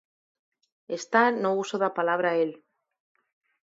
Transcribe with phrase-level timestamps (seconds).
[0.99, 2.51] Está no uso da palabra el.